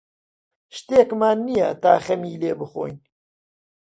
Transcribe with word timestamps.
شتێکمان 0.77 1.37
نییە 1.47 1.69
تا 1.83 1.93
خەمی 2.05 2.39
لێ 2.41 2.51
بخۆین. 2.59 2.97